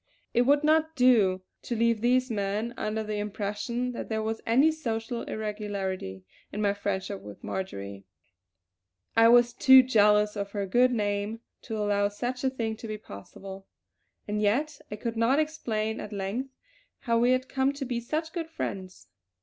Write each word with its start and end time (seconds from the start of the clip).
It 0.33 0.41
would 0.47 0.63
not 0.63 0.95
do 0.95 1.43
to 1.61 1.75
leave 1.75 2.01
these 2.01 2.31
men 2.31 2.73
under 2.75 3.03
the 3.03 3.19
impression 3.19 3.91
that 3.91 4.09
there 4.09 4.23
was 4.23 4.41
any 4.47 4.71
social 4.71 5.21
irregularity 5.21 6.23
in 6.51 6.59
my 6.59 6.73
friendship 6.73 7.21
with 7.21 7.43
Marjory; 7.43 8.05
I 9.15 9.27
was 9.27 9.53
too 9.53 9.83
jealous 9.83 10.35
of 10.35 10.53
her 10.53 10.65
good 10.65 10.91
name 10.91 11.41
to 11.61 11.77
allow 11.77 12.07
such 12.07 12.43
a 12.43 12.49
thing 12.49 12.75
to 12.77 12.87
be 12.87 12.97
possible. 12.97 13.67
And 14.27 14.41
yet 14.41 14.81
I 14.89 14.95
could 14.95 15.17
not 15.17 15.37
explain 15.37 15.99
at 15.99 16.11
length 16.11 16.49
how 17.01 17.19
we 17.19 17.29
had 17.33 17.47
come 17.47 17.71
to 17.73 17.85
be 17.85 17.99
such 17.99 18.33
good 18.33 18.49
friends. 18.49 19.07